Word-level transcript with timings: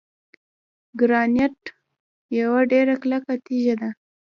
ګرانیټ 0.99 1.59
یوه 2.39 2.61
ډیره 2.71 2.93
کلکه 3.03 3.33
تیږه 3.45 3.75
ده. 3.81 3.89